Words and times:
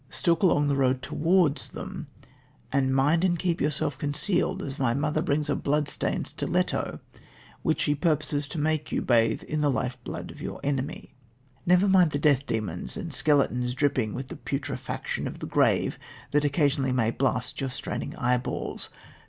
Stalk 0.09 0.41
along 0.41 0.67
the 0.67 0.75
road 0.75 1.03
towards 1.03 1.69
them 1.69 2.07
and 2.71 2.95
mind 2.95 3.23
and 3.23 3.37
keep 3.37 3.61
yourself 3.61 3.99
concealed 3.99 4.63
as 4.63 4.79
my 4.79 4.95
mother 4.95 5.21
brings 5.21 5.47
a 5.47 5.55
blood 5.55 5.87
stained 5.87 6.25
stiletto 6.25 6.99
which 7.61 7.81
she 7.81 7.93
purposes 7.93 8.47
to 8.47 8.57
make 8.57 8.91
you 8.91 8.99
bathe 9.03 9.43
in 9.43 9.61
the 9.61 9.69
lifeblood 9.69 10.31
of 10.31 10.41
your 10.41 10.59
enemy. 10.63 11.13
Never 11.67 11.87
mind 11.87 12.09
the 12.09 12.17
Death 12.17 12.47
demons 12.47 12.97
and 12.97 13.13
skeletons 13.13 13.75
dripping 13.75 14.15
with 14.15 14.29
the 14.29 14.37
putrefaction 14.37 15.27
of 15.27 15.37
the 15.37 15.45
grave, 15.45 15.99
that 16.31 16.43
occasionally 16.43 16.91
may 16.91 17.11
blast 17.11 17.61
your 17.61 17.69
straining 17.69 18.15
eyeballs. 18.15 18.89